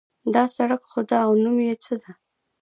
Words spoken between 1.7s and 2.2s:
څه ده